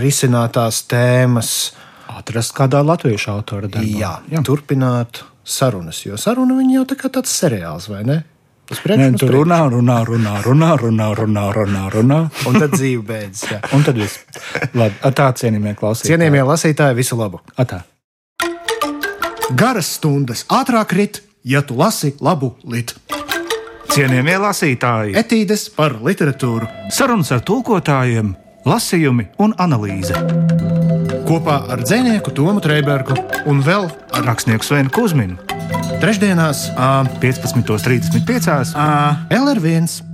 risinātās 0.00 0.84
tēmas. 0.90 1.54
Atrast 2.10 2.52
kādā 2.56 2.82
latviešu 2.84 3.30
autora 3.32 3.70
darbā. 3.70 3.86
Jā, 3.86 4.12
jā, 4.28 4.42
turpināt 4.44 5.22
sarunas, 5.46 6.02
jo 6.04 6.18
saruna 6.20 6.58
jau 6.68 6.82
tā 6.88 6.98
kā 6.98 7.08
tāds 7.12 7.32
seriāls, 7.32 7.86
vai 7.88 8.02
ne? 8.04 8.18
Nē, 8.70 9.08
tu 9.18 9.26
runā, 9.26 9.64
runā, 9.66 9.96
runā, 10.06 10.36
runā, 10.44 10.68
runā, 10.78 11.06
runā, 11.18 11.44
runā, 11.54 11.84
runā. 11.90 12.18
Un 12.46 12.58
tad 12.58 12.76
dzīve 12.76 13.02
beidzas. 13.08 13.48
Jā. 13.50 13.58
Un 13.74 13.82
tad 13.86 13.98
viss. 13.98 14.20
Labi, 14.78 14.94
tā 15.18 15.26
cienījamie 15.40 15.74
klausītāji. 15.78 16.12
Cienījamie 16.12 16.44
lasītāji, 16.46 16.98
visu 17.00 17.18
labu. 17.18 17.42
Atā. 17.58 17.82
Garas 19.58 19.90
stundas 19.98 20.44
ātrāk 20.54 20.94
rit, 20.94 21.18
ja 21.42 21.64
tu 21.66 21.74
lasi 21.80 22.14
labu 22.22 22.52
litu. 22.62 22.94
Cienījamie 23.90 24.38
lasītāji, 24.38 25.16
etīdes 25.18 25.66
par 25.74 25.98
literatūru, 26.06 26.70
sarunas 26.94 27.32
ar 27.34 27.42
tulkotājiem, 27.42 28.36
lasījumi 28.70 29.32
un 29.42 29.56
analīze. 29.58 30.14
Kopā 31.26 31.64
ar 31.74 31.82
dzinieku 31.82 32.30
Tomu 32.34 32.62
Trēbergu 32.62 33.18
un 33.50 33.64
vēl 33.66 33.90
ar 34.14 34.30
rakstnieku 34.30 34.66
Svenu 34.66 34.94
Kusminu 34.94 35.59
Trešdienās, 36.00 36.70
15.35. 37.20 38.72
LR1 39.30 40.09